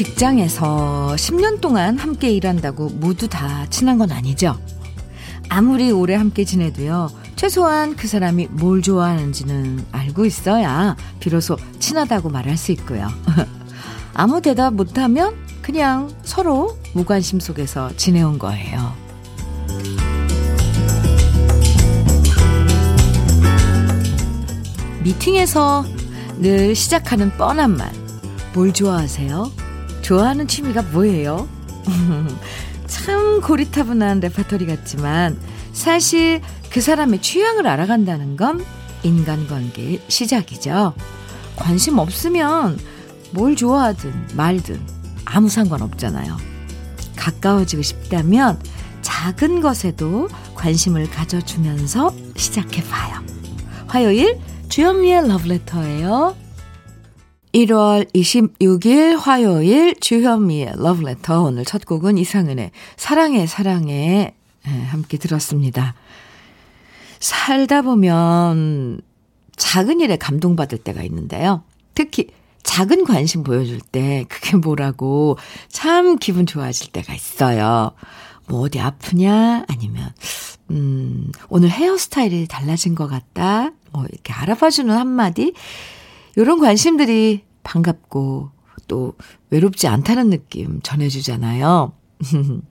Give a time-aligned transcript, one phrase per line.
[0.00, 4.58] 직장에서 10년 동안 함께 일한다고 모두 다 친한 건 아니죠.
[5.50, 12.72] 아무리 오래 함께 지내도요, 최소한 그 사람이 뭘 좋아하는지는 알고 있어야 비로소 친하다고 말할 수
[12.72, 13.08] 있고요.
[14.14, 18.94] 아무 대답 못하면 그냥 서로 무관심 속에서 지내온 거예요.
[25.02, 25.84] 미팅에서
[26.38, 27.92] 늘 시작하는 뻔한 말.
[28.54, 29.59] 뭘 좋아하세요?
[30.02, 31.48] 좋아하는 취미가 뭐예요?
[32.86, 35.38] 참 고리타분한 레파토리 같지만
[35.72, 38.64] 사실 그 사람의 취향을 알아간다는 건
[39.02, 40.94] 인간관계의 시작이죠.
[41.56, 42.78] 관심 없으면
[43.32, 44.80] 뭘 좋아하든 말든
[45.24, 46.36] 아무 상관 없잖아요.
[47.16, 48.58] 가까워지고 싶다면
[49.02, 53.20] 작은 것에도 관심을 가져주면서 시작해봐요.
[53.86, 56.36] 화요일 주현미의 러브레터예요.
[57.52, 64.34] 1월 26일 화요일 주현미의 러브레터 오늘 첫 곡은 이상은의 사랑해 사랑해
[64.66, 65.94] 예, 함께 들었습니다.
[67.18, 69.00] 살다 보면
[69.56, 71.64] 작은 일에 감동받을 때가 있는데요.
[71.94, 72.28] 특히
[72.62, 75.36] 작은 관심 보여줄 때 그게 뭐라고
[75.68, 77.92] 참 기분 좋아질 때가 있어요.
[78.46, 80.12] 뭐 어디 아프냐 아니면
[80.70, 85.52] 음 오늘 헤어스타일이 달라진 것 같다 뭐 이렇게 알아봐주는 한마디
[86.36, 88.50] 이런 관심들이 반갑고
[88.88, 89.14] 또
[89.50, 91.92] 외롭지 않다는 느낌 전해주잖아요.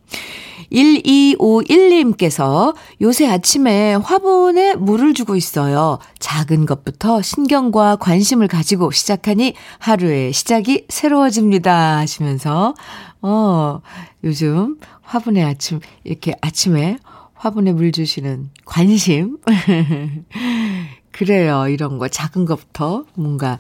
[0.72, 6.00] 1251님께서 요새 아침에 화분에 물을 주고 있어요.
[6.20, 11.98] 작은 것부터 신경과 관심을 가지고 시작하니 하루의 시작이 새로워집니다.
[11.98, 12.76] 하시면서,
[13.22, 13.82] 어,
[14.24, 16.98] 요즘 화분에 아침, 이렇게 아침에
[17.34, 19.38] 화분에 물 주시는 관심.
[21.20, 21.68] 그래요.
[21.68, 23.60] 이런 거 작은 것부터 뭔가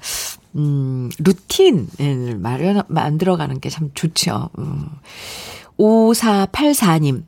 [0.55, 4.49] 음, 루틴을 마련 만들어 가는 게 참 좋죠.
[4.57, 4.87] 음.
[5.77, 7.23] 5484님.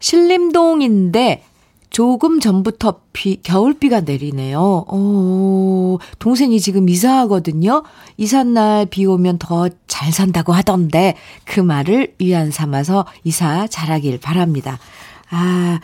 [0.00, 1.44] 신림동인데
[1.88, 4.84] 조금 전부터 비, 겨울비가 내리네요.
[4.86, 7.84] 어, 동생이 지금 이사하거든요.
[8.18, 11.14] 이삿날 비 오면 더 잘 산다고 하던데
[11.44, 14.78] 그 말을 위안 삼아서 이사 잘하길 바랍니다.
[15.30, 15.80] 아,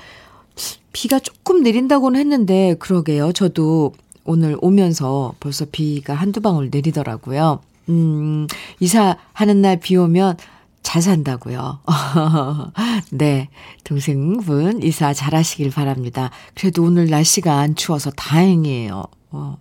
[0.93, 3.33] 비가 조금 내린다고는 했는데, 그러게요.
[3.33, 3.93] 저도
[4.25, 7.61] 오늘 오면서 벌써 비가 한두 방울 내리더라고요.
[7.89, 8.47] 음,
[8.81, 10.37] 이사하는 날 비 오면
[10.83, 11.81] 잘 산다고요.
[13.13, 13.49] 네.
[13.85, 16.31] 동생분 이사 잘 하시길 바랍니다.
[16.55, 19.05] 그래도 오늘 날씨가 안 추워서 다행이에요.
[19.33, 19.57] 어.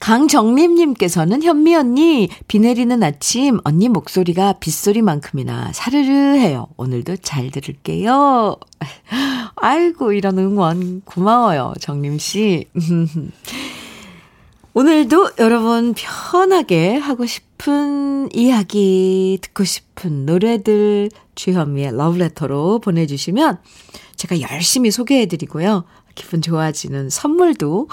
[0.00, 6.68] 강정림님께서는 현미 언니, 비 내리는 아침 언니 목소리가 빗소리만큼이나 사르르해요.
[6.78, 8.56] 오늘도 잘 들을게요.
[9.56, 12.66] 아이고, 이런 응원 고마워요, 정림씨.
[14.72, 23.58] 오늘도 여러분 편하게 하고 싶은 이야기, 듣고 싶은 노래들 주현미의 러브레터로 보내주시면
[24.16, 25.84] 제가 열심히 소개해드리고요.
[26.14, 27.88] 기분 좋아지는 선물도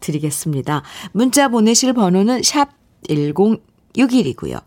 [0.00, 0.82] 드리겠습니다.
[1.12, 2.70] 문자 보내실 번호는 샵
[3.08, 4.62] 1061이고요.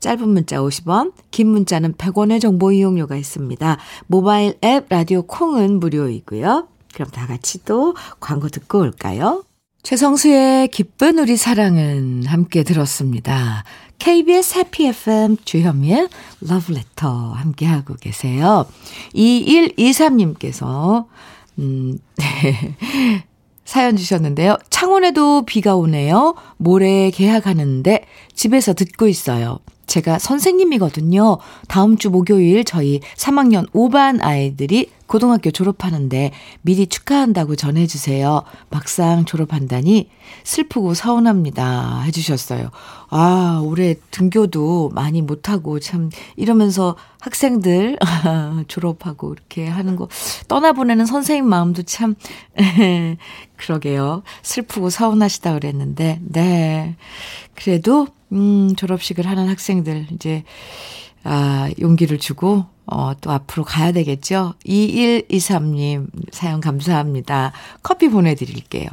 [0.00, 3.78] 짧은 문자 50원, 긴 문자는 100원의 정보 이용료가 있습니다.
[4.06, 6.68] 모바일 앱 라디오 콩은 무료이고요.
[6.94, 9.44] 그럼 다 같이 또 광고 듣고 올까요?
[9.82, 13.64] 최성수의 기쁜 우리 사랑은 함께 들었습니다.
[13.98, 16.08] KBS 해피 FM 주현미의
[16.40, 18.66] 러브레터 함께하고 계세요.
[19.14, 21.06] 2123님께서,
[21.58, 22.76] 음, 네.
[23.70, 24.56] 사연 주셨는데요.
[24.68, 26.34] 창원에도 비가 오네요.
[26.56, 28.04] 모레 개학하는데
[28.34, 29.60] 집에서 듣고 있어요.
[29.86, 31.38] 제가 선생님이거든요.
[31.68, 36.30] 다음 주 목요일 저희 3학년 5반 아이들이 고등학교 졸업하는데
[36.62, 38.44] 미리 축하한다고 전해주세요.
[38.70, 40.08] 막상 졸업한다니
[40.44, 42.02] 슬프고 서운합니다.
[42.02, 42.70] 해주셨어요.
[43.08, 47.98] 아, 올해 등교도 많이 못하고 참 이러면서 학생들
[48.68, 50.06] 졸업하고 이렇게 하는 거
[50.46, 52.14] 떠나보내는 선생님 마음도 참
[53.56, 54.22] 그러게요.
[54.42, 56.96] 슬프고 서운하시다 그랬는데, 네.
[57.54, 60.44] 그래도, 음, 졸업식을 하는 학생들 이제
[61.24, 64.54] 아, 용기를 주고, 어, 또 앞으로 가야 되겠죠?
[64.66, 67.52] 2123님, 사연 감사합니다.
[67.82, 68.88] 커피 보내드릴게요.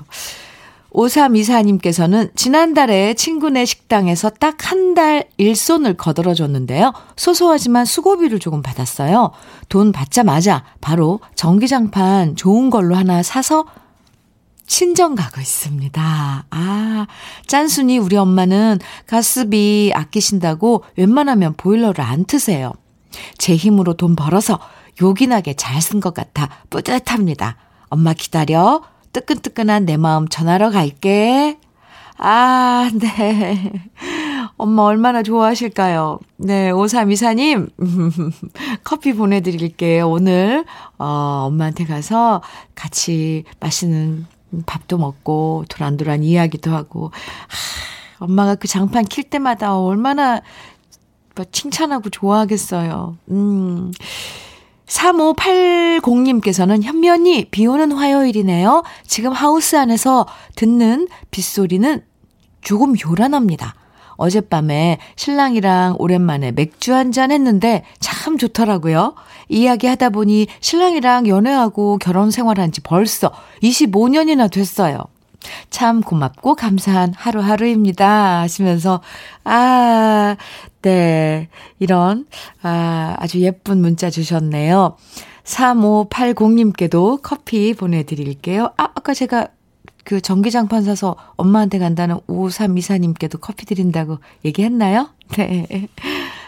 [0.92, 6.92] 5324님께서는 지난달에 친구네 식당에서 딱 한 달 일손을 거들어 줬는데요.
[7.16, 9.32] 소소하지만 수고비를 조금 받았어요.
[9.70, 13.66] 돈 받자마자 바로 전기장판 좋은 걸로 하나 사서
[14.66, 16.46] 친정 가고 있습니다.
[16.50, 17.08] 아,
[17.46, 22.74] 짠순이 우리 엄마는 가스비 아끼신다고 웬만하면 보일러를 안 트세요.
[23.38, 24.60] 제 힘으로 돈 벌어서
[25.02, 27.56] 요긴하게 잘 쓴 것 같아 뿌듯합니다.
[27.90, 28.81] 엄마 기다려.
[29.14, 31.58] 뜨끈뜨끈한 내 마음 전하러 갈게.
[32.19, 33.72] 아, 네.
[34.58, 36.19] 엄마 얼마나 좋아하실까요?
[36.38, 37.69] 네, 5324님,
[38.84, 40.10] 커피 보내드릴게요.
[40.10, 40.66] 오늘,
[40.98, 42.42] 어, 엄마한테 가서
[42.74, 44.25] 같이 맛있는
[44.66, 47.12] 밥도 먹고, 도란도란 이야기도 하고,
[48.18, 50.42] 하, 엄마가 그 장판 킬 때마다 얼마나
[51.38, 53.18] 뭐 칭찬하고 좋아하겠어요.
[53.30, 53.92] 음.
[54.88, 58.84] 3580님께서는 현면이 비 오는 화요일이네요.
[59.06, 60.25] 지금 하우스 안에서
[60.56, 62.04] 듣는 빗소리는
[62.62, 63.75] 조금 요란합니다.
[64.16, 69.13] 어젯밤에 신랑이랑 오랜만에 맥주 한 잔 했는데 참 좋더라고요.
[69.50, 73.31] 이야기 하다 보니 신랑이랑 연애하고 결혼 생활한 지 벌써
[73.62, 74.98] 25년이나 됐어요.
[75.69, 78.42] 참 고맙고 감사한 하루하루입니다.
[78.42, 79.01] 하시면서,
[79.44, 80.36] 아,
[80.81, 81.50] 네.
[81.80, 82.25] 이런,
[82.62, 84.98] 아, 아주 예쁜 문자 주셨네요.
[85.44, 88.72] 3580님께도 커피 보내드릴게요.
[88.78, 89.48] 아, 아까 제가
[90.04, 95.10] 그 전기장판 사서 엄마한테 간다는 5324님께도 커피 드린다고 얘기했나요?
[95.36, 95.89] 네.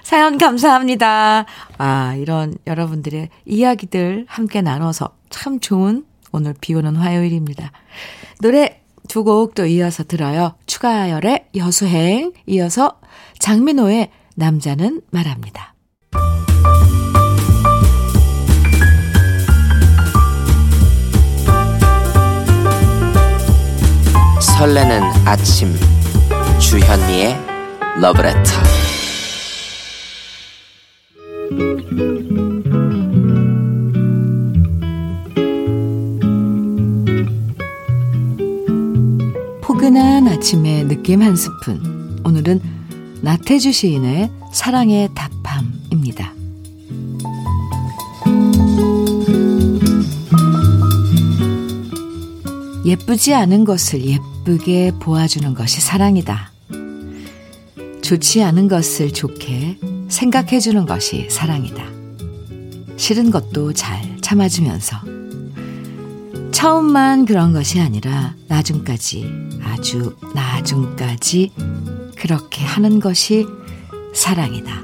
[0.02, 1.46] 사연 감사합니다.
[1.78, 7.72] 아, 이런 여러분들의 이야기들 함께 나눠서 참 좋은 오늘 비 오는 화요일입니다.
[8.42, 8.79] 노래
[9.10, 10.56] 두 곡 또 이어서 들어요.
[10.68, 13.00] 추가열의 여수행, 이어서
[13.40, 15.74] 장민호의 남자는 말합니다.
[24.40, 25.74] 설레는 아침
[26.60, 27.36] 주현미의
[28.02, 28.52] 러브레터
[39.90, 42.62] 포근한 아침의 느낌 한 스푼 오늘은
[43.22, 46.32] 나태주 시인의 사랑의 답함입니다.
[52.86, 56.52] 예쁘지 않은 것을 예쁘게 보아주는 것이 사랑이다.
[58.04, 61.84] 좋지 않은 것을 좋게 생각해주는 것이 사랑이다.
[62.96, 65.09] 싫은 것도 잘 참아주면서
[66.60, 69.26] 처음만 그런 것이 아니라 나중까지
[69.64, 71.54] 아주 나중까지
[72.18, 73.46] 그렇게 하는 것이
[74.14, 74.84] 사랑이다.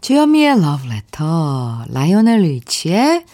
[0.00, 3.26] 주현미의 러브레터, 라이오넬 리치의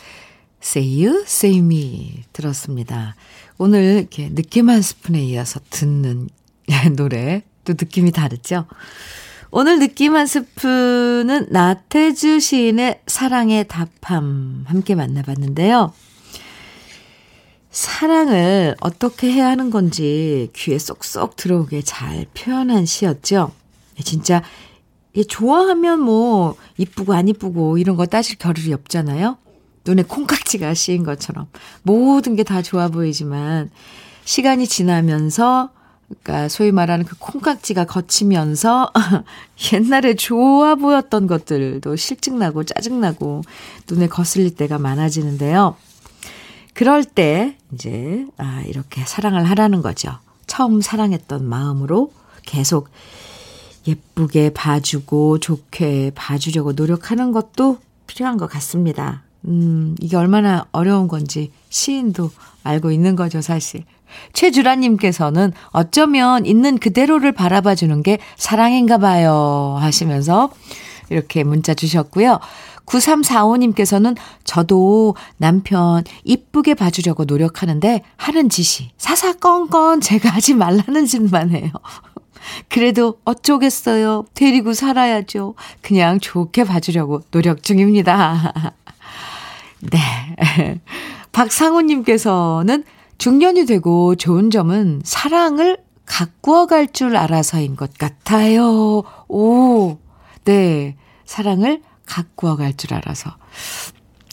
[0.60, 3.14] Say You, Say Me 들었습니다.
[3.58, 6.28] 오늘 이렇게 느낌 한 스푼에 이어서 듣는
[6.96, 8.66] 노래, 또 느낌이 다르죠?
[9.56, 15.92] 오늘 느낌 한 스푼은 나태주 시인의 사랑의 답함 함께 만나봤는데요.
[17.70, 23.52] 사랑을 어떻게 해야 하는 건지 귀에 쏙쏙 들어오게 잘 표현한 시였죠.
[24.02, 24.42] 진짜
[25.28, 29.38] 좋아하면 뭐 이쁘고 안 이쁘고 이런 거 따질 겨를이 없잖아요.
[29.86, 31.46] 눈에 콩깍지가 씌인 것처럼
[31.84, 33.70] 모든 게 다 좋아 보이지만
[34.24, 35.70] 시간이 지나면서
[36.08, 38.92] 그러니까 소위 말하는 그 콩깍지가 거치면서
[39.72, 43.42] 옛날에 좋아 보였던 것들도 실증나고 짜증나고
[43.90, 45.76] 눈에 거슬릴 때가 많아지는데요.
[46.74, 50.18] 그럴 때 이제 아 이렇게 사랑을 하라는 거죠.
[50.46, 52.88] 처음 사랑했던 마음으로 계속
[53.86, 59.22] 예쁘게 봐주고 좋게 봐주려고 노력하는 것도 필요한 것 같습니다.
[59.46, 62.30] 음, 이게 얼마나 어려운 건지 시인도
[62.62, 63.84] 알고 있는 거죠, 사실.
[64.32, 69.76] 최주라님께서는 어쩌면 있는 그대로를 바라봐 주는 게 사랑인가 봐요.
[69.80, 70.50] 하시면서
[71.10, 72.40] 이렇게 문자 주셨고요.
[72.86, 81.70] 9345님께서는 저도 남편 이쁘게 봐주려고 노력하는데 하는 짓이 사사건건 제가 하지 말라는 짓만 해요.
[82.68, 84.26] 그래도 어쩌겠어요.
[84.34, 85.54] 데리고 살아야죠.
[85.80, 88.74] 그냥 좋게 봐주려고 노력 중입니다.
[89.80, 90.80] 네.
[91.32, 92.84] 박상우님께서는
[93.18, 99.02] 중년이 되고 좋은 점은 사랑을 가꾸어 갈 줄 알아서인 것 같아요.
[99.28, 99.98] 오,
[100.44, 100.96] 네.
[101.24, 103.30] 사랑을 가꾸어 갈 줄 알아서.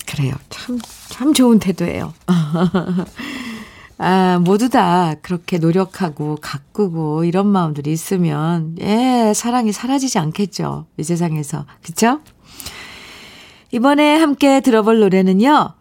[0.05, 0.33] 그래요.
[0.49, 0.77] 참,
[1.09, 2.13] 참 좋은 태도예요.
[3.97, 10.87] 아, 모두 다 그렇게 노력하고 가꾸고 이런 마음들이 있으면, 예, 사랑이 사라지지 않겠죠.
[10.97, 11.65] 이 세상에서.
[11.85, 12.19] 그쵸?
[13.71, 15.75] 이번에 함께 들어볼 노래는요.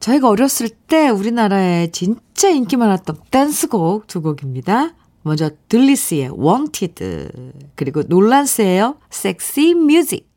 [0.00, 4.94] 저희가 어렸을 때 우리나라에 진짜 인기 많았던 댄스곡 두 곡입니다.
[5.22, 7.28] 먼저 둘리스의 Wanted
[7.74, 10.28] 그리고 놀란스의 Sexy Music.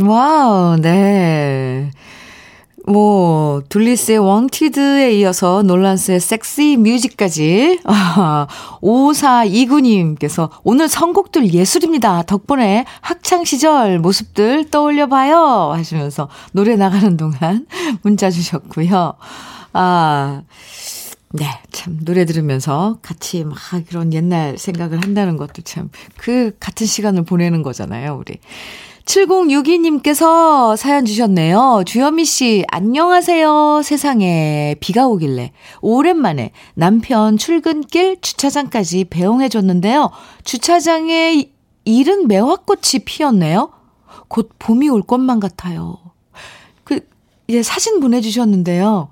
[0.00, 1.90] 와우, 네.
[2.86, 7.80] 뭐, 둘리스의 Wanted에 이어서 놀란스의 Sexy Music까지.
[7.84, 8.46] 아,
[8.80, 12.22] 5429님께서 오늘 선곡들 예술입니다.
[12.22, 15.72] 덕분에 학창시절 모습들 떠올려봐요.
[15.72, 17.66] 하시면서 노래 나가는 동안
[18.02, 19.14] 문자 주셨고요.
[19.72, 20.42] 아,
[21.32, 23.56] 네, 참, 노래 들으면서 같이 막
[23.88, 28.38] 그런 옛날 생각을 한다는 것도 참, 그 같은 시간을 보내는 거잖아요, 우리.
[29.04, 31.82] 7062님께서 사연 주셨네요.
[31.86, 33.80] 주현미 씨, 안녕하세요.
[33.82, 40.10] 세상에 비가 오길래 오랜만에 남편 출근길 주차장까지 배웅해 줬는데요.
[40.44, 41.50] 주차장에
[41.84, 43.72] 이른 매화꽃이 피었네요.
[44.28, 45.98] 곧 봄이 올 것만 같아요.
[46.84, 47.00] 그,
[47.48, 49.08] 이제 사진 보내 주셨는데요.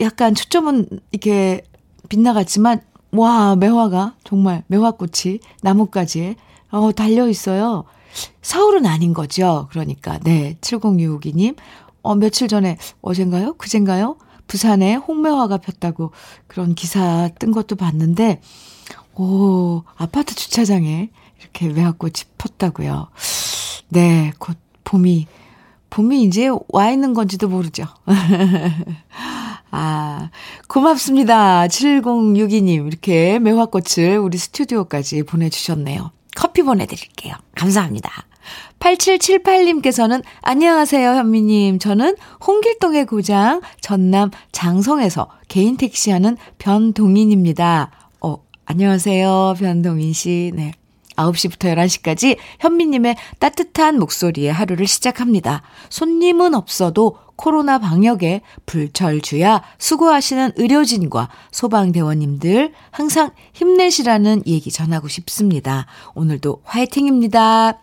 [0.00, 1.62] 약간 초점은 이렇게
[2.08, 2.80] 빗나갔지만,
[3.12, 6.36] 와, 매화가, 정말 매화꽃이 나뭇가지에,
[6.70, 7.84] 어, 달려 있어요.
[8.42, 9.68] 서울은 아닌 거죠.
[9.70, 11.56] 그러니까, 네, 7062님.
[12.02, 13.54] 어, 며칠 전에, 어젠가요?
[13.54, 14.16] 그젠가요?
[14.46, 16.12] 부산에 홍매화가 폈다고
[16.46, 18.40] 그런 기사 뜬 것도 봤는데,
[19.14, 23.08] 오, 아파트 주차장에 이렇게 매화꽃이 폈다고요.
[23.88, 25.26] 네, 곧 봄이,
[25.90, 27.84] 봄이 이제 와 있는 건지도 모르죠.
[29.70, 30.30] 아,
[30.68, 31.66] 고맙습니다.
[31.66, 36.10] 7062님, 이렇게 매화꽃을 우리 스튜디오까지 보내주셨네요.
[36.42, 37.36] 커피 보내드릴게요.
[37.54, 38.10] 감사합니다.
[38.80, 41.78] 8778님께서는 안녕하세요, 현미님.
[41.78, 47.92] 저는 홍길동의 고장 전남 장성에서 개인 택시하는 변동인입니다.
[48.22, 50.50] 어, 안녕하세요, 변동인 씨.
[50.52, 50.72] 네.
[51.14, 55.62] 9시부터 11시까지 현미님의 따뜻한 목소리에 하루를 시작합니다.
[55.90, 65.86] 손님은 없어도 코로나 방역에 불철주야 수고하시는 의료진과 소방대원님들 항상 힘내시라는 얘기 전하고 싶습니다.
[66.14, 67.80] 오늘도 화이팅입니다.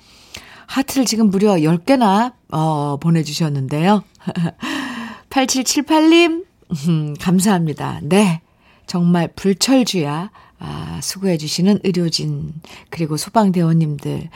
[0.66, 4.06] 하트를 지금 무려 10개나 어, 보내주셨는데요.
[5.30, 6.46] 8778님,
[6.88, 8.00] 음, 감사합니다.
[8.04, 8.40] 네.
[8.88, 12.54] 정말 불철주야 아, 수고해주시는 의료진,
[12.90, 14.30] 그리고 소방대원님들,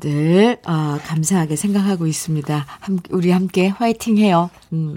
[0.00, 2.66] 늘, 아, 감사하게 생각하고 있습니다.
[2.80, 4.50] 함, 우리 함께 화이팅 해요.
[4.72, 4.96] 음,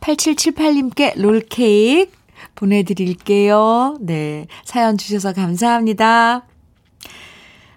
[0.00, 2.10] 8778님께 롤케이크
[2.54, 3.98] 보내드릴게요.
[4.00, 4.46] 네.
[4.64, 6.46] 사연 주셔서 감사합니다.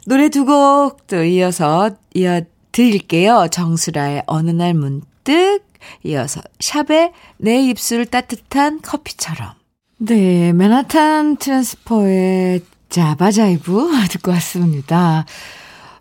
[0.05, 3.47] 노래 두 곡 또 이어서 이어드릴게요.
[3.51, 5.65] 정수라의 어느 날 문득,
[6.03, 9.56] 이어서 샵의 내 입술 따뜻한 커피처럼.
[9.99, 15.25] 네, 맨하탄 트랜스퍼의 자바자이브 듣고 왔습니다.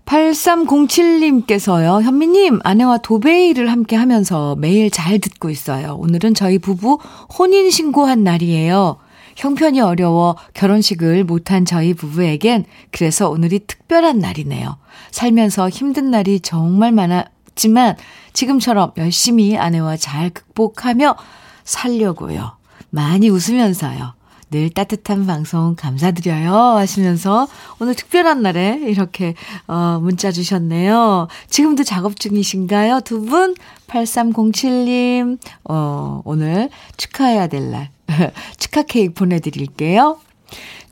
[0.05, 5.97] 8307님께서요, 현미님, 아내와 도베이를 함께 하면서 매일 잘 듣고 있어요.
[5.99, 6.99] 오늘은 저희 부부
[7.38, 8.99] 혼인신고한 날이에요.
[9.37, 14.76] 형편이 어려워 결혼식을 못한 저희 부부에겐 그래서 오늘이 특별한 날이네요.
[15.11, 17.97] 살면서 힘든 날이 정말 많았지만
[18.35, 21.17] 지금처럼 열심히 아내와 잘 극복하며
[21.65, 22.56] 살려고요.
[22.97, 24.15] 많이 웃으면서요.
[24.50, 27.47] 늘 따뜻한 방송 감사드려요 하시면서
[27.79, 29.35] 오늘 특별한 날에 이렇게
[29.67, 31.29] 어 문자 주셨네요.
[31.50, 33.00] 지금도 작업 중이신가요?
[33.00, 33.55] 두 분?
[33.88, 37.91] 8307님 어 오늘 축하해야 될 날.
[38.57, 40.19] 축하 케이크 보내 드릴게요.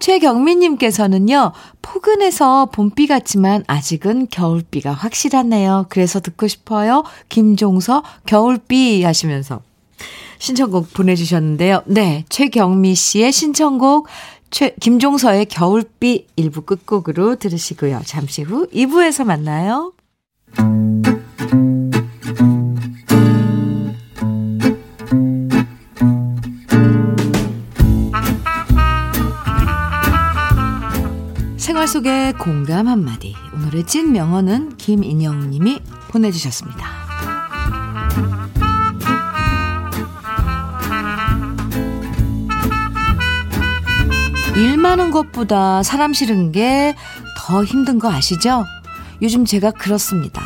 [0.01, 5.87] 최경민님께서는요, 포근해서 봄비 같지만 아직은 겨울비가 확실하네요.
[5.89, 7.05] 그래서 듣고 싶어요.
[7.31, 9.63] 김종서, 겨울비 하시면서.
[10.39, 11.83] 신청곡 보내주셨는데요.
[11.87, 14.09] 네, 최경미 씨의 신청곡
[14.51, 18.03] 최, 김종서의 겨울비 1부 끝곡으로 들으시고요.
[18.05, 19.93] 잠시 후 2부에서 만나요.
[31.57, 33.35] 생활 속의 공감 한마디.
[33.55, 37.04] 오늘의 찐 명언은 김인영 님이 보내주셨습니다.
[44.57, 46.95] 일 많은 것보다 사람 싫은 게
[47.47, 48.65] 더 힘든 거 아시죠?
[49.21, 50.41] 요즘 제가 그렇습니다.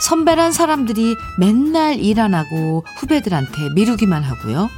[0.00, 4.68] 선배란 사람들이 맨날 일 안 하고 후배들한테 미루기만 하고요.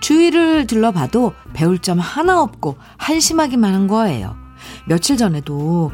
[0.00, 4.36] 주위를 둘러봐도 배울 점 하나 없고 한심하기만 한 거예요.
[4.86, 5.90] 며칠 전에도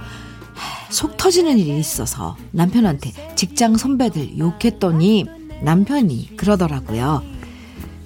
[0.90, 5.25] 속 터지는 일이 있어서 남편한테 직장 선배들 욕했더니
[5.62, 7.22] 남편이 그러더라고요.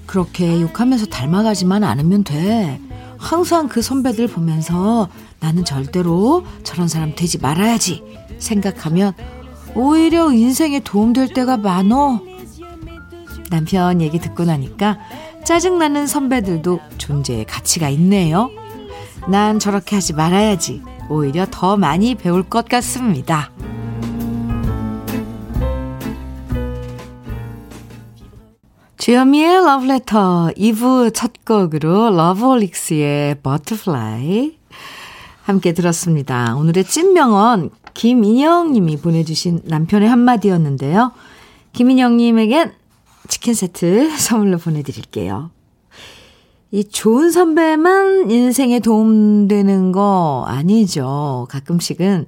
[0.07, 2.81] 그렇게 욕하면서 닮아가지만 않으면 돼.
[3.26, 5.09] 항상 그 선배들 보면서
[5.40, 8.04] 나는 절대로 저런 사람 되지 말아야지
[8.38, 9.14] 생각하면
[9.75, 12.23] 오히려 인생에 도움될 때가 많어.
[13.50, 14.99] 남편 얘기 듣고 나니까
[15.45, 18.49] 짜증나는 선배들도 존재의 가치가 있네요.
[19.28, 20.83] 난 저렇게 하지 말아야지.
[21.09, 23.50] 오히려 더 많이 배울 것 같습니다.
[29.07, 34.59] 주현미의 러브레터 2부 첫 곡으로 러브홀릭스의 Butterfly
[35.45, 36.57] 함께 들었습니다.
[36.57, 41.13] 오늘의 찐명언 김인영 님이 보내주신 남편의 한마디였는데요.
[41.73, 42.73] 김인영 님에겐
[43.29, 45.53] 치킨 세트 선물로 보내드릴게요.
[46.73, 51.47] 이 좋은 선배만 인생에 도움되는 거 아니죠.
[51.49, 52.27] 가끔씩은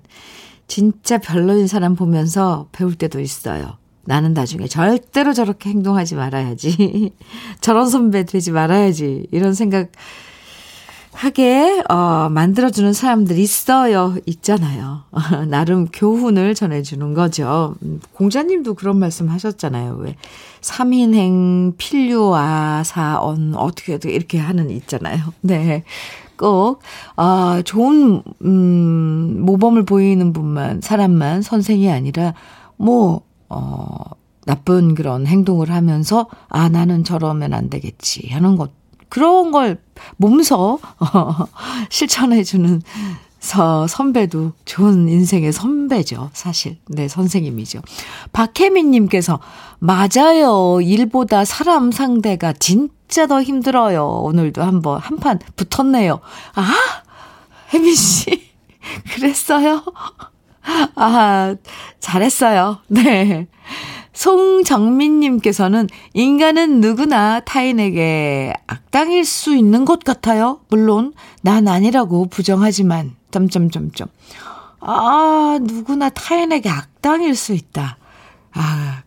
[0.69, 3.78] 진짜 별로인 사람 보면서 배울 때도 있어요.
[4.09, 7.12] 나는 나중에 절대로 저렇게 행동하지 말아야지.
[7.61, 9.27] 저런 선배 되지 말아야지.
[9.33, 9.93] 이런 생각
[11.12, 14.17] 하게 어, 만들어주는 사람들 있어요.
[14.25, 15.03] 있잖아요.
[15.49, 17.75] 나름 교훈을 전해주는 거죠.
[17.83, 19.97] 음, 공자님도 그런 말씀 하셨잖아요.
[20.00, 20.17] 왜
[20.62, 25.35] 3인행 필요아사언 어떻게 어떻게 이렇게 하는 있잖아요.
[25.43, 25.85] 네.
[26.38, 26.81] 꼭,
[27.17, 32.33] 아, 좋은, 음, 모범을 보이는 분만, 사람만 선생이 아니라,
[32.77, 33.97] 뭐, 어,
[34.47, 38.71] 나쁜 그런 행동을 하면서, 아, 나는 저러면 안 되겠지 하는 것,
[39.09, 39.81] 그런 걸
[40.19, 41.35] 몸소 어,
[41.90, 42.83] 실천해주는
[43.40, 46.78] 서 선배도 좋은 인생의 선배죠, 사실.
[46.88, 47.81] 네, 선생님이죠.
[48.33, 49.38] 박혜민님께서,
[49.78, 50.81] 맞아요.
[50.83, 54.05] 일보다 사람 상대가 진짜 더 힘들어요.
[54.07, 56.21] 오늘도 한 번, 한 판 붙었네요.
[56.57, 56.75] 아!
[57.73, 58.50] 혜민씨,
[59.14, 59.85] 그랬어요?
[60.62, 61.55] 아,
[62.00, 62.79] 잘했어요.
[62.88, 63.47] 네.
[64.12, 70.61] 송정민님께서는 인간은 누구나 타인에게 악당일 수 있는 것 같아요.
[70.69, 74.09] 물론 난 아니라고 부정하지만 점점점점
[74.81, 77.97] 아 누구나 타인에게 악당일 수 있다.
[78.55, 79.03] 아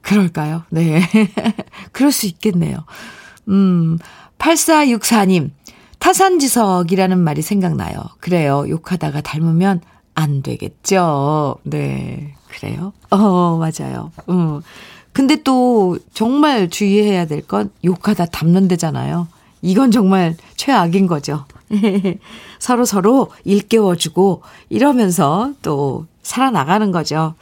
[0.00, 0.62] 그럴까요?
[0.70, 1.02] 네
[1.92, 2.86] 그럴 수 있겠네요.
[3.48, 3.98] 음
[4.38, 5.50] 8464님
[5.98, 7.98] 타산지석이라는 말이 생각나요.
[8.20, 8.64] 그래요.
[8.66, 9.82] 욕하다가 닮으면
[10.20, 11.56] 안 되겠죠.
[11.64, 12.34] 네.
[12.48, 12.92] 그래요?
[13.10, 14.12] 어, 맞아요.
[14.28, 14.60] 음.
[15.12, 19.28] 근데 또 정말 주의해야 될 건 욕하다 담는 데잖아요.
[19.62, 21.44] 이건 정말 최악인 거죠.
[22.58, 27.34] 서로 서로 일깨워주고 이러면서 또 살아나가는 거죠.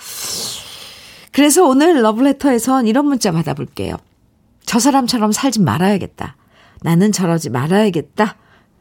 [1.32, 3.96] 그래서 오늘 러브레터에선 이런 문자 받아볼게요.
[4.64, 6.36] 저 사람처럼 살지 말아야겠다.
[6.82, 8.36] 나는 저러지 말아야겠다.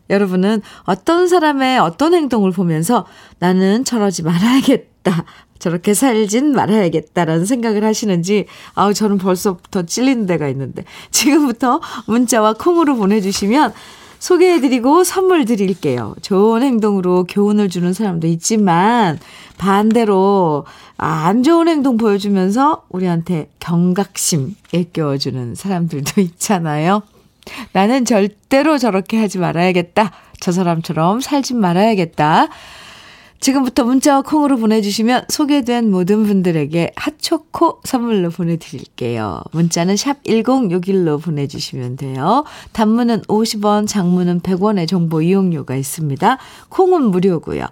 [0.10, 3.06] 여러분은 어떤 사람의 어떤 행동을 보면서
[3.40, 5.26] 나는 저러지 말아야겠다.
[5.60, 10.84] 저렇게 살진 말아야겠다라는 생각을 하시는지, 아우, 저는 벌써부터 찔리는 데가 있는데.
[11.12, 13.74] 지금부터 문자와 콩으로 보내주시면
[14.20, 16.16] 소개해드리고 선물 드릴게요.
[16.22, 19.20] 좋은 행동으로 교훈을 주는 사람도 있지만,
[19.58, 20.66] 반대로,
[20.98, 27.04] 아, 안 좋은 행동 보여주면서 우리한테 경각심 일깨워주는 사람들도 있잖아요.
[27.72, 30.12] 나는 절대로 저렇게 하지 말아야겠다.
[30.40, 32.48] 저 사람처럼 살지 말아야겠다.
[33.40, 39.42] 지금부터 문자와 콩으로 보내주시면 소개된 모든 분들에게 핫초코 선물로 보내드릴게요.
[39.52, 42.46] 문자는 샵 1061로 보내주시면 돼요.
[42.72, 46.38] 단문은 50원, 장문은 100원의 정보 이용료가 있습니다.
[46.70, 47.68] 콩은 무료고요.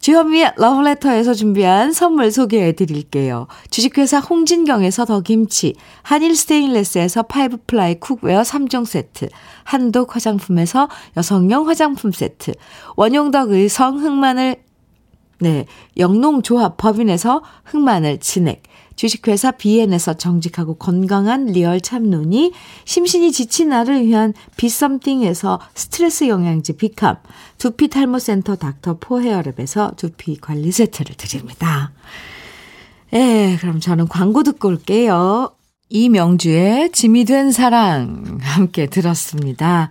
[0.00, 3.46] 주현미의 러브레터에서 준비한 선물 소개해 드릴게요.
[3.68, 9.28] 주식회사 홍진경에서 더김치, 한일 스테인레스에서 five ply cookware 3종 세트,
[9.64, 12.52] 한독 화장품에서 여성용 화장품 세트,
[12.96, 14.56] 원용덕 의성 흑마늘
[15.42, 15.66] 네,
[15.98, 18.62] 영농조합 법인에서 흑마늘 진액,
[19.00, 22.52] 주식회사 비엔에서 정직하고 건강한 real 참눈이,
[22.84, 27.16] 심신이 지친 나를 위한 비썸띵에서 스트레스 영양제 비캄,
[27.56, 31.92] 두피 탈모센터 닥터 포헤어랩에서 두피 관리 세트를 드립니다.
[33.14, 35.50] 예, 그럼 저는 광고 듣고 올게요.
[35.88, 39.88] 이명주의 짐이 된 사랑 함께 들었습니다.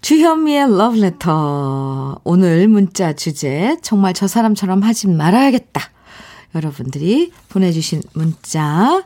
[0.00, 2.22] 주현미의 러브레터.
[2.24, 5.95] 오늘 문자 주제, 정말 저 사람처럼 하지 말아야겠다.
[6.56, 9.04] 여러분들이 보내주신 문자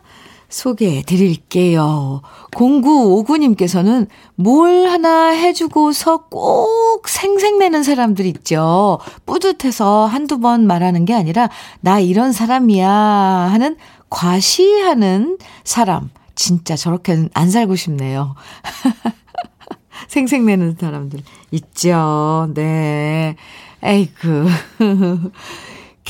[0.50, 2.22] 소개해 드릴게요.
[2.50, 8.98] 0959님께서는 뭘 하나 해주고서 꼭 생색내는 사람들 있죠.
[9.26, 11.48] 뿌듯해서 한두 번 말하는 게 아니라,
[11.80, 13.76] 나 이런 사람이야 하는
[14.10, 16.10] 과시하는 사람.
[16.34, 18.34] 진짜 저렇게는 안 살고 싶네요.
[20.08, 21.20] 생색내는 사람들
[21.52, 22.50] 있죠.
[22.54, 23.36] 네.
[23.82, 24.48] 에이그.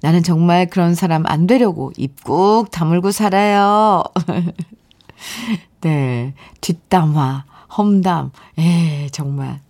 [0.00, 4.02] 나는 정말 그런 사람 안 되려고 입 꾹 다물고 살아요.
[5.82, 6.34] 네.
[6.60, 7.44] 뒷담화,
[7.76, 8.32] 험담.
[8.58, 9.60] 에 정말.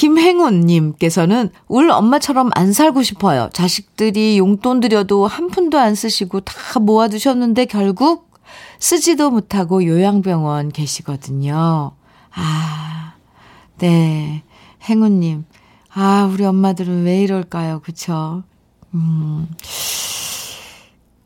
[0.00, 3.50] 김행운님께서는 울 엄마처럼 안 살고 싶어요.
[3.52, 8.30] 자식들이 용돈 드려도 한 푼도 안 쓰시고 다 모아두셨는데 결국
[8.78, 11.92] 쓰지도 못하고 요양병원 계시거든요.
[12.32, 13.12] 아,
[13.76, 14.42] 네.
[14.88, 15.44] 행운님.
[15.92, 17.80] 아, 우리 엄마들은 왜 이럴까요?
[17.80, 18.42] 그쵸?
[18.94, 19.48] 음.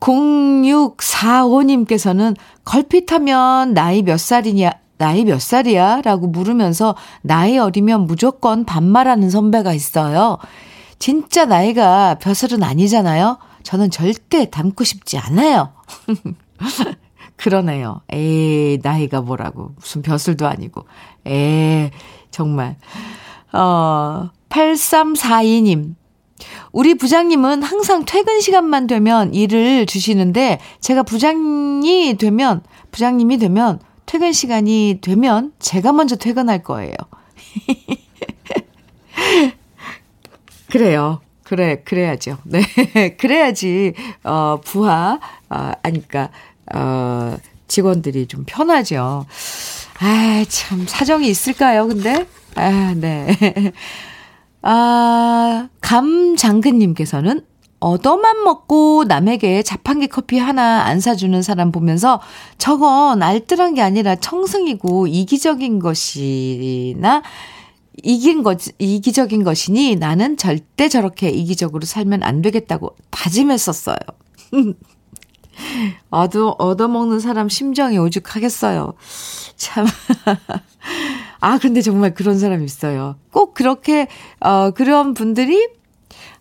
[0.01, 2.35] 0645님께서는
[2.65, 4.73] 걸핏하면 나이 몇 살이냐,
[5.05, 6.01] 나이 몇 살이야?
[6.01, 10.39] 라고 물으면서 나이 어리면 무조건 반말하는 선배가 있어요.
[10.99, 13.37] 진짜 나이가 벼슬은 아니잖아요?
[13.65, 15.75] 저는 절대 닮고 싶지 않아요.
[17.37, 18.01] 그러네요.
[18.11, 19.73] 에이, 나이가 뭐라고.
[19.77, 20.87] 무슨 벼슬도 아니고.
[21.27, 21.91] 에이,
[22.31, 22.77] 정말.
[23.53, 25.97] 어, 8342님.
[26.73, 34.99] 우리 부장님은 항상 퇴근 시간만 되면 일을 주시는데 제가 부장이 되면 부장님이 되면 퇴근 시간이
[35.01, 36.95] 되면 제가 먼저 퇴근할 거예요.
[40.71, 41.21] 그래요.
[41.45, 42.39] 그래, 그래야죠.
[42.45, 42.63] 네.
[43.17, 46.31] 그래야지, 어, 부하, 어, 아니까,
[46.75, 47.37] 어,
[47.69, 49.27] 직원들이 좀 편하죠.
[50.01, 52.27] 아, 참, 사정이 있을까요, 근데?
[52.57, 53.37] 아, 네.
[54.63, 57.45] 아, 감장근님께서는
[57.85, 62.19] 얻어만 먹고 남에게 자판기 커피 하나 안 사주는 사람 보면서
[62.57, 67.23] 저건 알뜰한 게 아니라 청승이고 이기적인 것이나
[68.03, 73.99] 이긴 것, 이기적인 것이니 나는 절대 저렇게 이기적으로 살면 안 되겠다고 다짐했었어요.
[76.09, 78.95] 얻어, 얻어먹는 사람 심정이 오죽하겠어요.
[79.57, 79.87] 참.
[81.41, 83.17] 아, 근데 정말 그런 사람 있어요.
[83.31, 84.09] 꼭 그렇게,
[84.41, 85.69] 어, 그런 분들이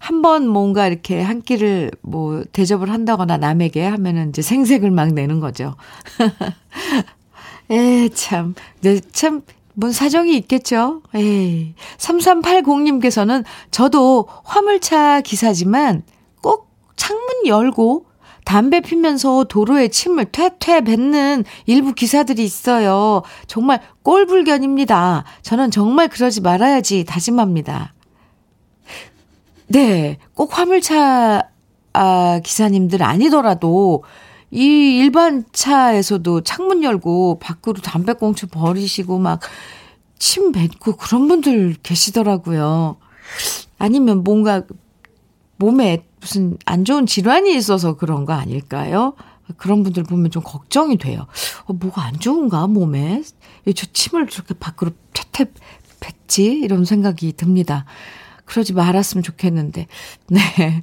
[0.04, 5.76] 한번 뭔가 이렇게 한 끼를 뭐 대접을 한다거나 남에게 하면은 이제 생색을 막 내는 거죠.
[7.72, 8.54] 에, 참.
[8.82, 11.04] 네, 참, 뭔 사정이 있겠죠?
[11.16, 11.76] 에이.
[11.98, 16.04] 3380님께서는 저도 화물차 기사지만
[16.42, 18.06] 꼭 창문 열고
[18.44, 23.22] 담배 피면서 도로에 침을 퇴퇴 뱉는 일부 기사들이 있어요.
[23.48, 25.24] 정말 꼴불견입니다.
[25.44, 27.94] 저는 정말 그러지 말아야지 다짐합니다.
[29.74, 31.50] 네, 꼭 화물차
[31.94, 34.04] 아, 기사님들 아니더라도
[34.50, 39.42] 이 일반 차에서도 창문 열고 밖으로 담배꽁초 버리시고 막
[40.24, 42.96] 침 뱉고 그런 분들 계시더라고요.
[43.78, 44.64] 아니면 뭔가
[45.58, 49.16] 몸에 무슨 안 좋은 질환이 있어서 그런 거 아닐까요?
[49.58, 51.28] 그런 분들 보면 좀 걱정이 돼요.
[51.66, 53.22] 어, 뭐가 안 좋은가, 몸에?
[53.76, 55.52] 저 침을 저렇게 밖으로 퇴퇴
[56.00, 56.46] 뱉지?
[56.46, 57.84] 이런 생각이 듭니다.
[58.46, 59.88] 그러지 말았으면 좋겠는데.
[60.28, 60.82] 네.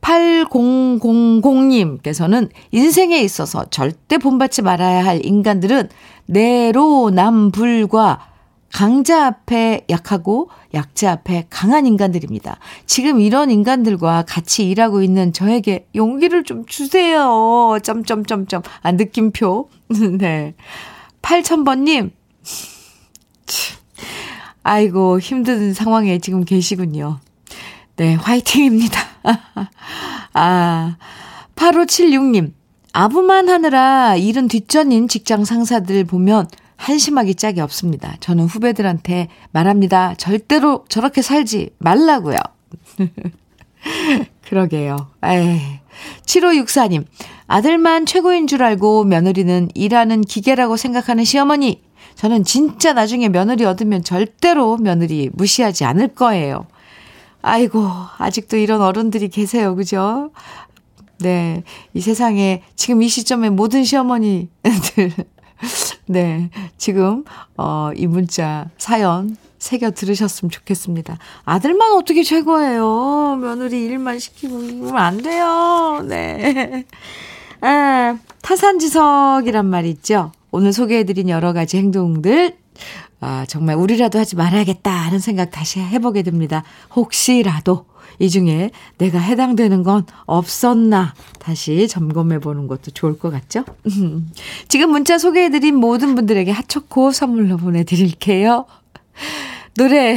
[0.00, 5.88] 8000님께서는 인생에 있어서 절대 본받지 말아야 할 인간들은
[6.26, 8.28] 내로남불과
[8.72, 12.58] 강자 앞에 약하고 약자 앞에 강한 인간들입니다.
[12.86, 17.76] 지금 이런 인간들과 같이 일하고 있는 저에게 용기를 좀 주세요.
[17.82, 18.62] 점점점점.
[18.82, 19.68] 아, 느낌표.
[20.18, 20.54] 네.
[21.22, 22.12] 8000번님.
[24.62, 27.20] 아이고, 힘든 상황에 지금 계시군요.
[27.96, 29.00] 네, 화이팅입니다.
[30.34, 30.96] 아,
[31.56, 32.52] 8576님.
[32.92, 38.16] 아부만 하느라 일은 뒷전인 직장 상사들 보면 한심하기 짝이 없습니다.
[38.20, 40.14] 저는 후배들한테 말합니다.
[40.14, 42.38] 절대로 저렇게 살지 말라고요.
[44.48, 44.96] 그러게요.
[45.22, 45.60] 에이.
[46.24, 47.04] 7564님,
[47.46, 51.82] 아들만 최고인 줄 알고 며느리는 일하는 기계라고 생각하는 시어머니.
[52.20, 56.66] 저는 진짜 나중에 며느리 얻으면 절대로 며느리 무시하지 않을 거예요.
[57.40, 59.74] 아이고, 아직도 이런 어른들이 계세요.
[59.74, 60.30] 그죠?
[61.20, 61.62] 네.
[61.94, 64.50] 이 세상에 지금 이 시점에 모든 시어머니들
[66.08, 66.50] 네.
[66.76, 67.24] 지금,
[67.56, 71.16] 어, 이 문자, 사연, 새겨 들으셨으면 좋겠습니다.
[71.46, 73.38] 아들만 어떻게 최고예요?
[73.40, 76.04] 며느리 일만 시키고 이러면 안 돼요.
[76.06, 76.84] 네.
[77.62, 80.32] 아, 타산지석이란 말 있죠?
[80.50, 82.56] 오늘 소개해드린 여러 가지 행동들,
[83.20, 86.64] 아, 정말 우리라도 하지 말아야겠다 하는 생각 다시 해보게 됩니다.
[86.94, 87.86] 혹시라도
[88.18, 93.64] 이 중에 내가 해당되는 건 없었나 다시 점검해 보는 것도 좋을 것 같죠?
[94.68, 98.66] 지금 문자 소개해드린 모든 분들에게 핫초코 선물로 보내드릴게요.
[99.76, 100.16] 노래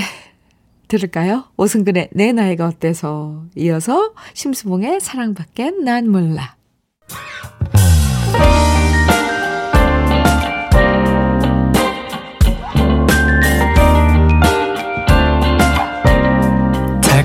[0.88, 1.46] 들을까요?
[1.58, 6.56] 오승근의 내 나이가 어때서 이어서 심수봉의 사랑밖에 난 몰라.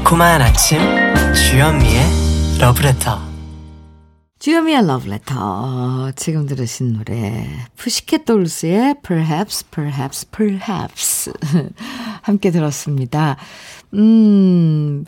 [0.09, 0.79] 달콤한 아침
[1.35, 2.01] 주현미의
[2.61, 3.19] 러브레터
[4.39, 11.33] 주현미의 러브레터 지금 들으신 노래 푸시켓 돌스의 Perhaps Perhaps Perhaps
[12.23, 13.37] 함께 들었습니다.
[13.93, 15.05] 음,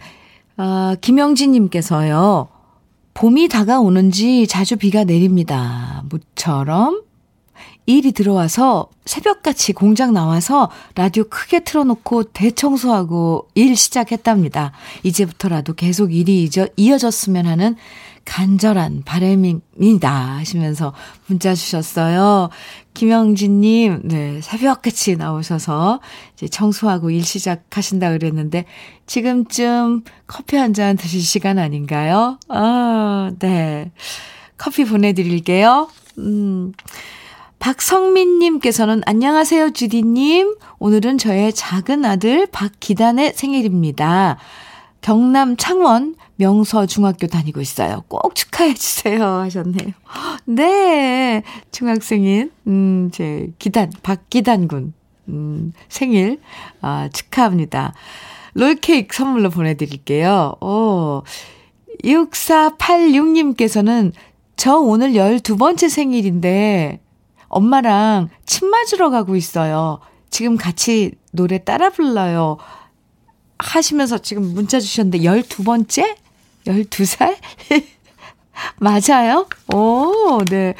[0.59, 2.49] 아, 김영진님께서요
[3.15, 6.03] 봄이 다가오는지 자주 비가 내립니다.
[6.11, 7.05] 모처럼
[7.99, 14.73] 일이 들어와서 새벽같이 공장 나와서 라디오 크게 틀어놓고 대청소하고 일 시작했답니다.
[15.03, 17.77] 이제부터라도 계속 일이 이어졌으면 하는
[18.25, 20.11] 간절한 바람입니다.
[20.37, 20.93] 하시면서
[21.27, 22.51] 문자 주셨어요.
[22.95, 26.01] 김영진님, 네, 새벽같이 나오셔서
[26.35, 28.67] 이제 청소하고 일 시작하신다 그랬는데,
[29.07, 32.39] 지금쯤 커피 한 잔 드실 시간 아닌가요?
[32.49, 33.91] 아, 네.
[34.59, 35.89] 커피 보내드릴게요.
[36.19, 36.73] 음.
[37.61, 40.57] 박성민님께서는 안녕하세요, 주디님.
[40.79, 44.39] 오늘은 저의 작은 아들 박기단의 생일입니다.
[45.03, 48.03] 경남 창원 명서중학교 다니고 있어요.
[48.09, 49.23] 꼭 축하해주세요.
[49.23, 49.91] 하셨네요.
[50.47, 51.43] 네.
[51.71, 54.95] 중학생인, 음, 제 기단, 박기단 군,
[55.29, 56.41] 음, 생일,
[56.81, 57.93] 아, 축하합니다.
[58.55, 60.55] 롤케이크 선물로 보내드릴게요.
[60.63, 61.25] 오.
[62.05, 64.13] 6486님께서는
[64.57, 67.01] 저 오늘 12번째 생일인데
[67.51, 70.01] 엄마랑 침 맞으러 가고 있어요.
[70.31, 72.57] 지금 같이 노래 따라 불러요.
[73.59, 76.17] 하시면서 지금 문자 주셨는데 12번째?
[76.65, 77.37] 12살?
[78.79, 79.47] 맞아요?
[79.75, 80.75] 오, 네.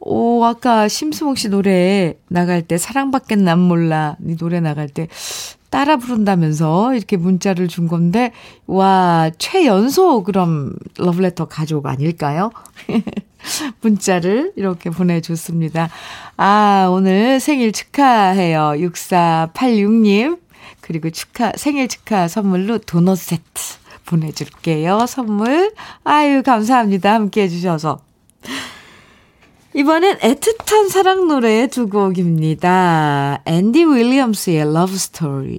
[0.00, 4.16] 오, 아까 심수봉 씨 노래 나갈 때 사랑밖엔 난 몰라.
[4.26, 5.08] 이 노래 나갈 때
[5.70, 8.32] 따라 부른다면서 이렇게 문자를 준 건데,
[8.66, 12.50] 와, 최연소 그럼 러브레터 가족 아닐까요?
[13.80, 15.90] 문자를 이렇게 보내줬습니다.
[16.36, 18.74] 아, 오늘 생일 축하해요.
[18.76, 20.40] 6486님.
[20.80, 23.42] 그리고 축하, 생일 축하 선물로 도넛 세트
[24.06, 25.06] 보내줄게요.
[25.06, 25.72] 선물.
[26.04, 27.14] 아유, 감사합니다.
[27.14, 28.00] 함께 해주셔서.
[29.76, 33.42] 이번엔 애틋한 사랑 노래 두 곡입니다.
[33.44, 35.58] 앤디 윌리엄스의 Love Story.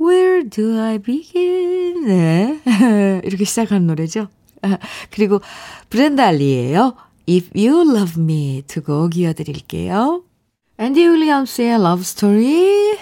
[0.00, 2.06] Where do I begin?
[2.06, 2.60] 네.
[3.24, 4.28] 이렇게 시작하는 노래죠.
[5.10, 5.40] 그리고
[5.90, 6.94] 브렌다 알리예요.
[7.28, 10.22] If You Love Me 두 곡 이어드릴게요.
[10.78, 12.98] 앤디 윌리엄스의 Love Story,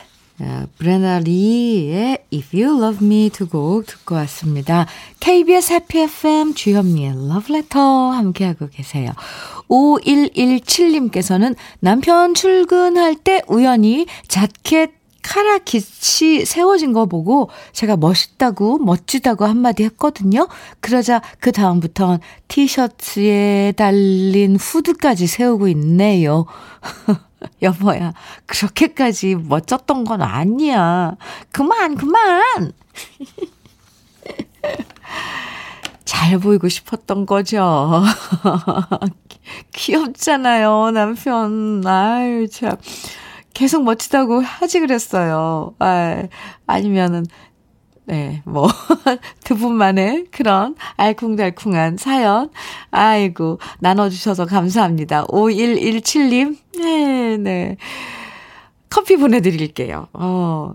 [0.79, 4.87] 브렌다 리의 If You Love Me 두 곡 듣고 왔습니다.
[5.21, 9.13] KBS 해피 FM 주현미의 Love Letter 함께하고 계세요.
[9.69, 14.93] 5117님께서는 남편 출근할 때 우연히 자켓
[15.25, 20.49] 카라깃이 세워진 거 보고 제가 멋있다고 멋지다고 한마디 했거든요.
[20.81, 26.45] 그러자 그 다음부턴 티셔츠에 달린 후드까지 세우고 있네요.
[27.63, 28.13] 여보야,
[28.47, 31.17] 그렇게까지 멋졌던 건 아니야.
[31.51, 32.73] 그만, 그만!
[36.05, 38.03] 잘 보이고 싶었던 거죠.
[39.73, 41.83] 귀엽잖아요, 남편.
[41.87, 42.77] 아유, 참.
[43.55, 45.75] 계속 멋지다고 하지 그랬어요.
[45.79, 46.25] 아,
[46.67, 47.25] 아니면은,
[48.05, 48.69] 네, 뭐,
[49.45, 52.51] 두 분만의 그런 알콩달콩한 사연.
[52.91, 55.25] 아이고, 나눠주셔서 감사합니다.
[55.27, 57.77] 5117님, 네, 네.
[58.91, 60.09] 커피 보내드릴게요.
[60.13, 60.75] 어.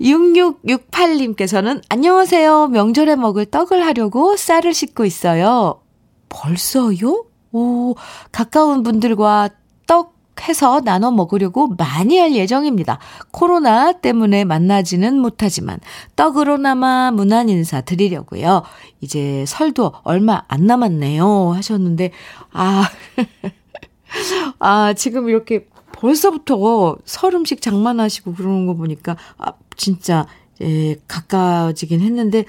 [0.00, 2.68] 6668님께서는 안녕하세요.
[2.68, 5.80] 명절에 먹을 떡을 하려고 쌀을 씻고 있어요.
[6.28, 7.24] 벌써요?
[7.52, 7.94] 오,
[8.30, 9.48] 가까운 분들과
[9.86, 12.98] 떡 해서 나눠 먹으려고 많이 할 예정입니다.
[13.30, 15.80] 코로나 때문에 만나지는 못하지만
[16.14, 18.62] 떡으로나마 문안 인사 드리려고요.
[19.00, 21.52] 이제 설도 얼마 안 남았네요.
[21.52, 22.12] 하셨는데,
[22.52, 22.88] 아,
[24.58, 30.26] 아, 지금 이렇게 벌써부터 설 음식 장만하시고 그러는 거 보니까, 아, 진짜,
[30.60, 32.44] 예, 가까워지긴 했는데,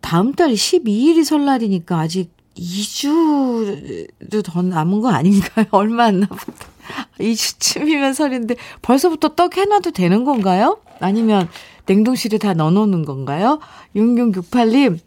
[0.00, 5.66] 다음 달이 12일이 설날이니까 아직 2주도 더 남은 거 아닌가요?
[5.70, 6.77] 얼마 안 남았다.
[7.20, 10.78] 2주쯤이면 설인데 벌써부터 떡 해놔도 되는 건가요?
[11.00, 11.48] 아니면
[11.86, 13.60] 냉동실에 다 넣어놓는 건가요?
[13.96, 14.98] 6668님,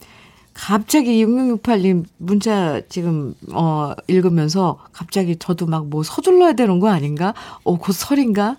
[0.53, 7.33] 갑자기 6668님 문자 지금, 어, 읽으면서 갑자기 저도 막 뭐 서둘러야 되는 거 아닌가?
[7.63, 8.57] 어, 곧 설인가?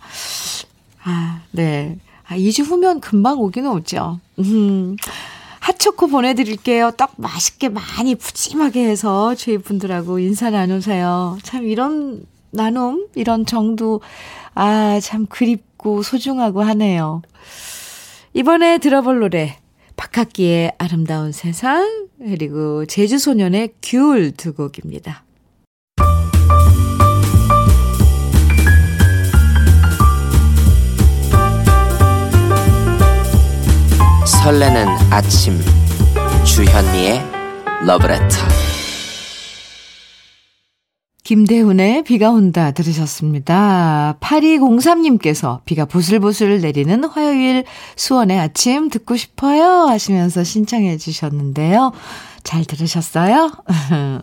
[1.05, 1.99] 아, 네.
[2.27, 4.21] 아, 2주 후면 금방 오기는 오죠.
[4.39, 4.97] 음.
[5.61, 6.93] 핫초코 보내드릴게요.
[6.97, 11.39] 떡 맛있게 많이 푸짐하게 해서 저희 분들하고 인사 나누세요.
[11.43, 14.01] 참 이런 나눔, 이런 정도,
[14.55, 17.23] 아, 참 그립고 소중하고 하네요.
[18.35, 19.59] 이번에 들어볼 노래,
[19.97, 25.25] 박학기의 아름다운 세상, 그리고 제주소년의 귤 두 곡입니다.
[34.45, 35.59] 설레는 아침
[36.45, 37.23] 주현미의
[37.87, 38.72] 러브레터
[41.25, 44.17] 김대훈의 비가 온다 들으셨습니다.
[44.21, 47.65] 8203님께서 비가 부슬부슬 내리는 화요일
[47.97, 51.93] 수원의 아침 듣고 싶어요 하시면서 신청해 주셨는데요.
[52.43, 53.53] 잘 들으셨어요?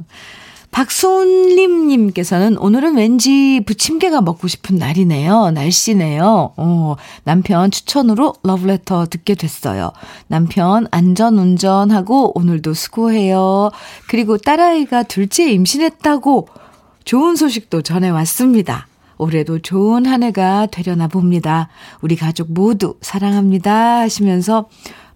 [0.71, 5.51] 박순림님께서는 오늘은 왠지 부침개가 먹고 싶은 날이네요.
[5.51, 6.53] 날씨네요.
[6.57, 9.91] 어, 남편 추천으로 러브레터 듣게 됐어요.
[10.27, 13.71] 남편 안전운전하고 오늘도 수고해요.
[14.07, 16.47] 그리고 딸아이가 둘째 임신했다고
[17.09, 18.85] 좋은 소식도 전해왔습니다.
[19.17, 21.67] 올해도 좋은 한 해가 되려나 봅니다.
[22.01, 24.01] 우리 가족 모두 사랑합니다.
[24.01, 24.69] 하시면서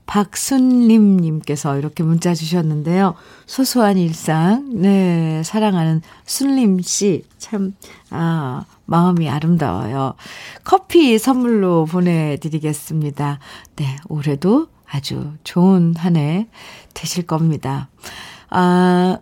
[0.07, 3.13] 박순림님께서 이렇게 문자 주셨는데요.
[3.45, 7.75] 소소한 일상, 네, 사랑하는 순림씨, 참,
[8.09, 10.15] 아, 마음이 아름다워요.
[10.63, 13.37] 커피 선물로 보내드리겠습니다.
[13.75, 16.47] 네, 올해도 아주 좋은 한 해
[16.95, 17.87] 되실 겁니다.
[18.49, 19.19] 아,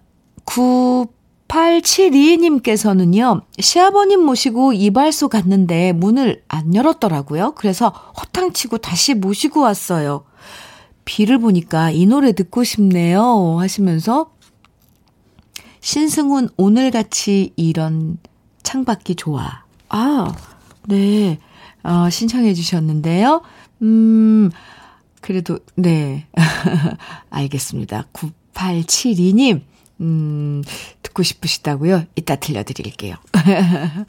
[1.51, 7.55] 9872님께서는요, 시아버님 모시고 이발소 갔는데 문을 안 열었더라고요.
[7.55, 10.23] 그래서 허탕치고 다시 모시고 왔어요.
[11.03, 13.57] 비를 보니까 이 노래 듣고 싶네요.
[13.59, 14.31] 하시면서
[15.81, 18.17] 신승훈 오늘같이 이런
[18.63, 19.65] 창밖이 좋아.
[19.89, 20.33] 아,
[20.87, 21.37] 네.
[21.83, 23.41] 어, 신청해 주셨는데요.
[23.81, 24.51] 음,
[25.19, 26.27] 그래도, 네.
[27.29, 28.07] 알겠습니다.
[28.13, 29.63] 9872님,
[30.01, 30.63] 음,
[31.03, 32.03] 듣고 싶으시다고요?
[32.15, 33.15] 이따 들려드릴게요.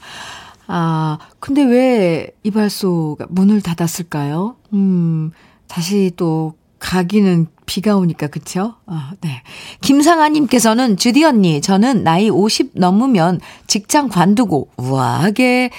[0.67, 4.55] 아, 근데 왜 이발소가 문을 닫았을까요?
[4.73, 5.31] 음,
[5.67, 8.75] 다시 또 가기는 비가 오니까 그쵸?
[8.85, 9.41] 아, 네.
[9.81, 15.69] 김상아님께서는 주디 언니 저는 나이 50 넘으면 직장 관두고 우아하게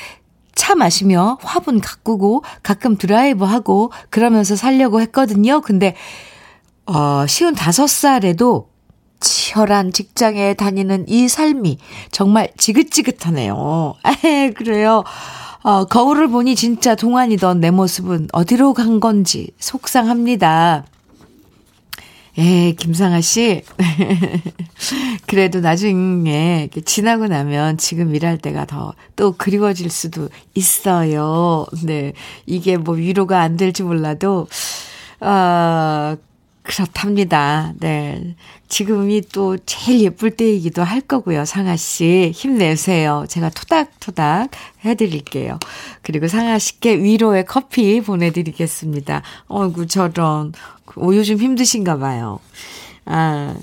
[0.55, 5.61] 차 마시며 화분 가꾸고 가끔 드라이브 하고 그러면서 살려고 했거든요.
[5.61, 5.95] 근데
[6.87, 8.69] 어, 쉬운 다섯 살에도
[9.25, 11.79] 치열한 직장에 다니는 이 삶이
[12.13, 13.95] 정말 지긋지긋하네요.
[14.25, 15.03] 에 그래요.
[15.63, 20.85] 어, 거울을 보니 진짜 동안이던 내 모습은 어디로 간 건지 속상합니다.
[22.37, 23.63] 예, 김상아 씨.
[25.27, 31.67] 그래도 나중에 지나고 나면 지금 일할 때가 더 또 그리워질 수도 있어요.
[31.85, 32.13] 네.
[32.47, 34.47] 이게 뭐 위로가 안 될지 몰라도,
[35.21, 36.17] 어,
[36.65, 37.75] 그렇답니다.
[37.79, 38.35] 네.
[38.69, 41.45] 지금이 또 제일 예쁠 때이기도 할 거고요.
[41.45, 42.33] 상아 씨.
[42.35, 43.27] 힘내세요.
[43.29, 44.51] 제가 토닥토닥
[44.85, 45.59] 해드릴게요.
[46.03, 49.23] 그리고 상아 씨께 위로의 커피 보내드리겠습니다.
[49.49, 50.53] 어이구, 저런.
[50.97, 52.41] 오, 요즘 힘드신가 봐요.
[53.05, 53.55] 아.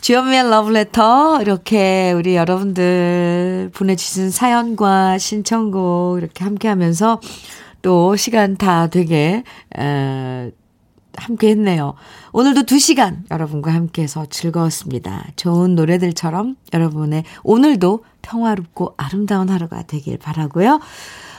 [0.00, 7.20] 주연미의 러브레터 이렇게 우리 여러분들 보내주신 사연과 신청곡 이렇게 함께 하면서
[7.82, 9.42] 또 시간 다 되게
[9.76, 10.52] 에,
[11.16, 11.94] 함께 했네요.
[12.32, 15.26] 오늘도 두 시간 여러분과 함께 해서 즐거웠습니다.
[15.36, 20.80] 좋은 노래들처럼 여러분의 오늘도 평화롭고 아름다운 하루가 되길 바라고요.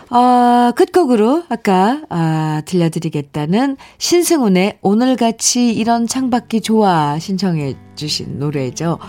[0.10, 9.00] 어, 끝곡으로 아까 아, 들려드리겠다는 신승훈의 오늘같이 이런 창밖이 좋아 신청해 주신 노래죠.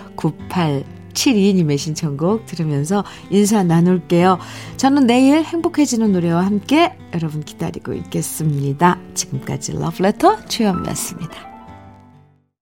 [1.19, 4.39] 9872님의 신청곡 들으면서 인사 나눌게요.
[4.77, 8.99] 저는 내일 행복해지는 노래와 함께 여러분 기다리고 있겠습니다.
[9.15, 11.48] 지금까지 러브레터 주현미였습니다.